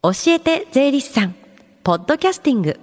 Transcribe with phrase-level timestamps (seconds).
[0.00, 1.34] 教えて税理士さん。
[1.82, 2.78] ポッドキャスティング。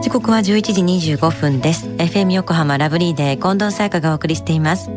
[0.00, 1.88] 時刻は11時25分です。
[1.88, 4.88] FM 横浜ラブリーで近藤沙耶香がお送りしています。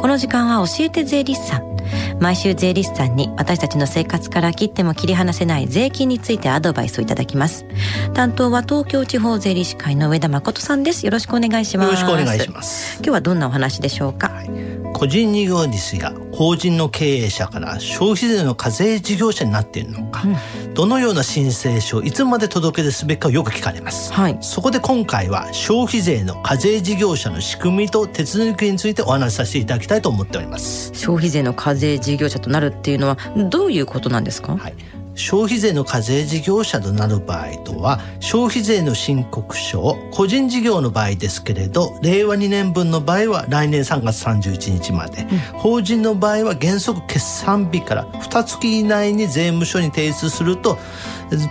[0.00, 1.76] この時間は教えて税理士さん。
[2.20, 7.66] 毎週税理士さんに私たちの生活から切っても切り離せない税金についてアドバイスをいただきます。
[8.14, 11.04] 担当は東京地方税理士会の上田誠さんです。
[11.04, 11.86] よろしくお願いします。
[11.88, 12.94] よろしくお願いします。
[12.96, 30.92] 今日はどんなお話でしょうか、はい個人事業主や法人の経営者から消費税の課税事業者になっているのか、うん、どのような申請書をいつまで届け出すべきかよく聞かれます、はい、そこで今回は消費税の課税事業者の仕組みと手続きについてお話しさせていただきたいと思っております。
[30.94, 33.16] 消費税の課税事業者となるっていうのは
[33.50, 34.74] どういうことなんですか、はい
[35.18, 50.78] 消費税の課税事業者となる場合とは消費税の申告書を個人事業の場合ですけれど令和2年分の場合は来年3月31日まで、うん、法人の場合は原則決算日から2月以内に税務署に提出すると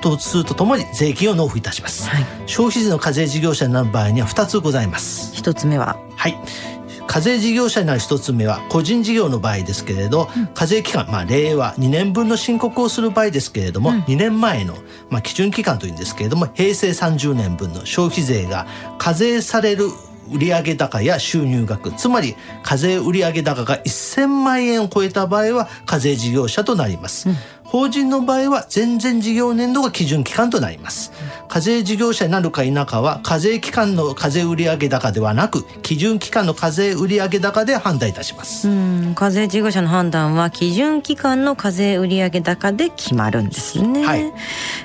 [0.01, 5.35] とするとともに税金を納付いたします、はい、消費税の課税事業者になる場合には2つございます。
[5.35, 5.97] 1つ目は？
[6.15, 6.76] はい
[7.07, 14.75] 課税事業者になる一つ目は個人事業の場合ですけれど、うん、課税期間、まあ、令和2年分の申告をする場合ですけれども、うん、2年前の、
[15.09, 19.87] まあ、基準期間というんですけれども平成30年分の消費税が課税される
[20.29, 27.29] 売上高や収入額つまり課税売上高が1000万円を超えた場合は課税事業者となります。
[27.29, 27.35] うん
[27.67, 31.11] 法人の場合は全然事業年度が基準期間となります。
[31.49, 38.69] 課税事業者になるか否かは課税期間の課税売上高ではなく基準期間の課税売上高で判断いたします。
[38.69, 44.05] うん課税事業者の判断は基準期間の課税売上高で決まるんですね。
[44.05, 44.33] はい。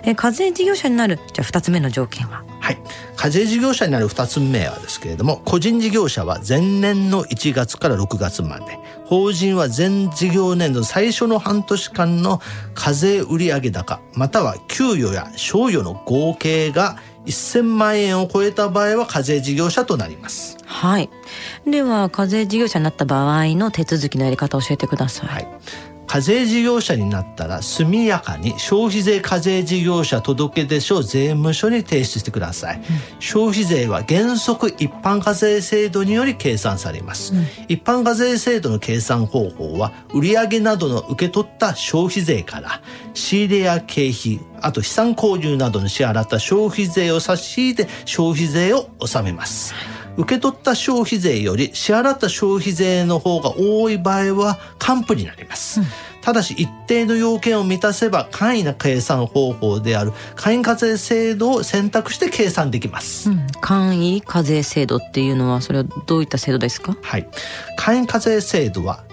[0.02, 2.42] え課税事業者になるじゃあ2つ目の条件は？
[2.74, 2.82] はい。
[3.16, 12.40] 課税事業者になる2つ目はですけれども個人事業者は前年の1月から6月まで法人は全事業年度最初の半年間の
[12.74, 20.56] 課税売上高または給与や賞与の合計が1000万円を超えた場合は課税事業者となります。
[20.64, 21.08] はい。
[21.64, 25.28] では課税事業者になった場合の手続きのやり方を教えてください。
[25.28, 32.84] はい課税事業者になったら速やかに消費税課税事業者届出書を税務署に提出してください、うん、
[33.18, 42.82] 消費税は原則一般課税制度により計算されます、うん、一般課税制度の計算方法は売上などの受け取った消費税から
[43.14, 49.72] 仕入れや経費あと資産購入などに支払った消費税を差し引いて消費税を納めます、
[50.16, 55.80] 受け取った消費税より支払った消費税の方が多い場合は還付になります。
[55.80, 55.86] うん、
[56.20, 63.30] ただし一定の要件を満たせば簡易な計算方法である簡易課税制度を選択して計算できます。
[63.30, 66.96] うん、簡易課税制度っていうのはそれはどういった制度ですか？
[67.00, 67.26] はい。
[67.76, 69.04] 簡易課税制度は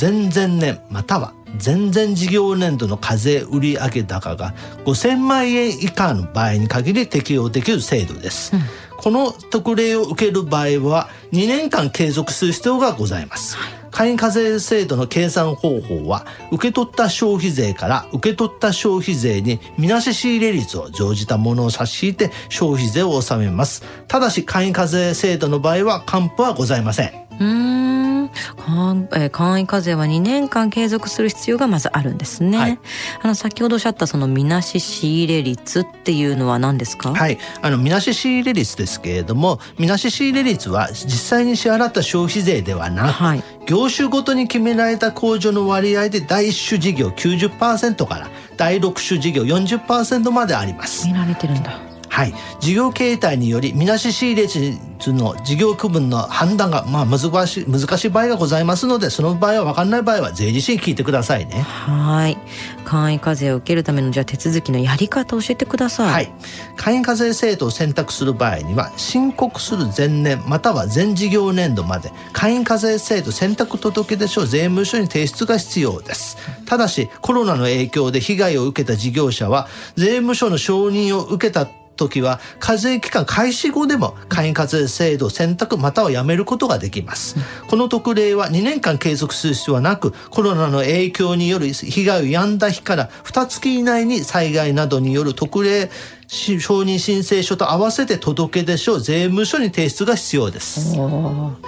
[0.00, 1.32] 前々年または
[1.64, 4.54] 前々事業年度の課税売上高が
[4.86, 8.54] 5000万円以下の場合に限り適用できる制度です。
[8.54, 8.62] うん
[9.02, 13.56] この特例を受ける場合は2年間継続する必要がございます。
[13.90, 23.82] 簡易課税制度の計算方法は受け取った消費税から受け取った消費税にみなし仕入れ率を乗じたものを差し引いて消費税を納めます。
[24.06, 28.01] ただし簡易課税制度の場合は還付はございません。
[28.24, 32.58] うん簡易課税は2年間継続する必要がまずあるんですね。
[32.58, 32.78] はい、
[33.22, 37.14] あの先ほどおっしゃったそのみなし仕入れ率っていうのは何ですか？
[37.14, 51.06] はい、あのみなし仕入れ率ですけれども、みなし仕入れ率は実際に支払った消費税ではなく、はい、業種ごとに決められた控除の割合で第一種事業90%から第六種事業40%まであります。
[51.06, 51.91] 見られてるんだ。
[52.12, 61.62] はい、事業形態によりみなし仕入れ率の事業区分の判断が、まあ、難しい難しい場合がございますのでその場合は分かんない場合は税理士に聞いてくださいね。
[61.62, 62.36] はい。
[62.84, 66.12] 簡易課税を受けるためのじゃあ手続きのやり方を教えてください。
[66.12, 66.32] はい。
[66.76, 76.36] 簡易課税制度を選択する場合には申告する前年または前事業年度まで簡易課税制度選択届出書税務署に提出が必要です。
[76.66, 79.66] ただしコロナの影響で被害を受けた事業者は
[79.96, 81.66] 税務署の承認を受けた
[82.08, 87.36] 時は課税期間開始後でも簡易課税制度選択またはやめることができます、
[87.68, 95.90] この特例は2年間継続する必要はなくコロナの影響による被害をやんだ日から2月以内に災害などによる特例
[96.28, 100.96] 承認申請書と合わせて届け出書税務署に提出が必要です。
[100.96, 101.58] とこ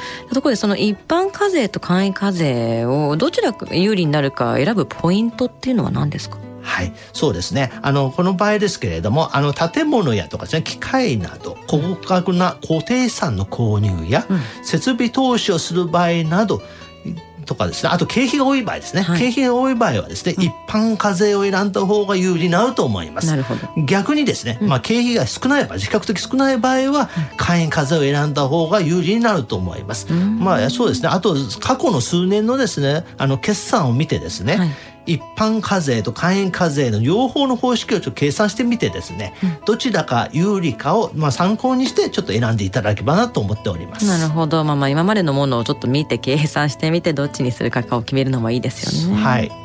[0.44, 6.38] ろでその一般課税と簡易課税をどちらが有利になるか選ぶポイントっていうのは何ですか？
[6.64, 7.70] はい、そうですね。
[7.82, 16.62] あの、この場合ですけれども、あの、建物やとかですね、機械など、高額な固定資産の購入や、うん、設備投資をする場合など、
[17.44, 19.18] とかですねあと経費が多い場合ですね、はい。
[19.18, 23.26] 経費が多い場合はですね、一般課税を選んだ方が有利になると思います。
[23.26, 23.68] なるほど。
[23.84, 31.08] 逆にですね、まあ、経費が少ない場合比較的少ない場合は会員課税を選んだ方が有利になると思います、まあそうですね。
[31.08, 34.70] あと過去の数年のですねあの決算を見てですね、はい
[35.06, 39.34] 一般課税と会員課税の両方の方式をちょっと計算してみてですね、
[39.66, 44.06] どちらか有利かを、まあ、参考にしてちょっと選んでいただければなと思っております。
[44.06, 49.22] なるほど、まあ、まあ今までのものをちょっと見て計算してみてどっちにするかを決めるのもいいですよね。
[49.22, 49.63] はい。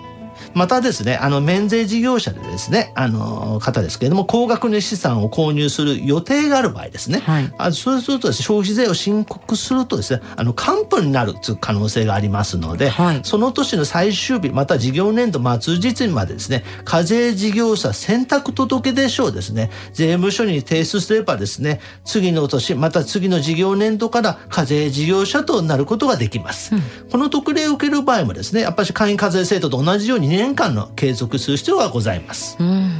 [0.53, 7.19] またですね、あの免税事業者でですね、あの方ですけれども、高額の資産を購入する予定がある場合ですね。
[7.19, 26.71] はいあそうするとね、消費税を申告するとですね、あの還付になるという可能性がありますので、はいその年の最終日、また事業年度末日までですね、課税事業者選択届出書をですね、税務署に提出すればですね、次の年、また次の事業年度から課税事業者となることができます。
[27.11, 32.55] この特例を受ける場合もですね、やっぱり会員課税制度と同じように2年間の継続する必要がございます。
[32.61, 32.91] うん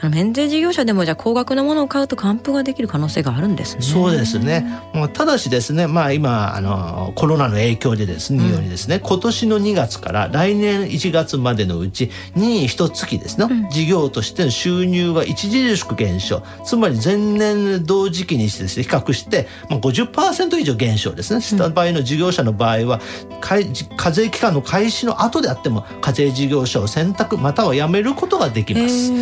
[0.00, 3.82] あの免税事業者でもじゃあ高額なものを買うと還付ができる可能性があるんですね。
[3.82, 4.64] そうですね。
[4.94, 16.42] まあただしですね、まあ今、あの、コロナの影響でですね、ようにですね、今年の2月から来年1月までのうち、任意一月ですね、事業としての収入が著しく減少。
[16.64, 21.40] つまり前年同時期にしてですね、比較して、まあ、50%以上減少ですね。
[21.40, 23.00] した場合の事業者の場合は、
[23.40, 29.12] 課税期間の開始の後であっても、課税事業者を選択またはやめることができへます。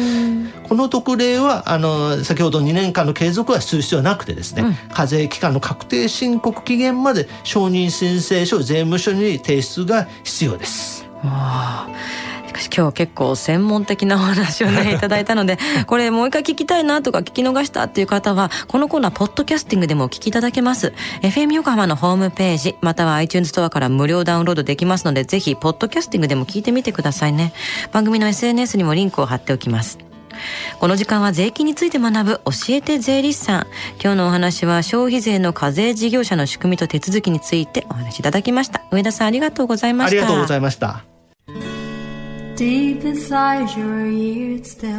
[0.67, 11.05] ーこの特例はあの先ほど2年間の継続はする必要はなくてですね、課税期間の確定申告期限まで承認申請書を税務署に提出が必要です。
[11.25, 11.89] わあ。
[12.47, 20.93] しかし今日結構専門的なお話をね いただいたのでこれもう一回聞きたいなとか聞き逃したっていう方はこのコーナーポッドキャスティングでもお聞きいただけます。
[21.23, 27.53] FM 横浜のホームページまたは iTunes ストアから無料ダウンロードできますのでぜひポッドキャスティングでも聞いてみてくださいね。
[27.93, 29.99] 番組の SNS にもリンクを貼っておきます
[30.81, 33.67] この時間は税金について学ぶ教えて税理士さん
[34.03, 41.05] 今日のお話は消費税の課税事業者の仕組みと手続きについてお話しいただきました上田さんありがとうございましたありがとうございました。
[42.57, 44.99] Deep inside your ear, it still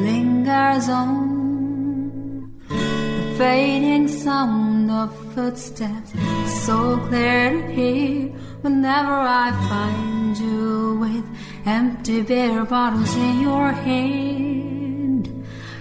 [0.00, 6.14] lingers on the fading sound of footsteps,
[6.64, 8.32] so clear to hear.
[8.62, 11.24] Whenever I find you with
[11.66, 14.79] empty beer bottles in your hand,